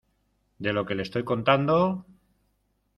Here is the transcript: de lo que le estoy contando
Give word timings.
de 0.67 0.73
lo 0.73 0.83
que 0.87 0.95
le 0.97 1.03
estoy 1.07 1.23
contando 1.23 1.79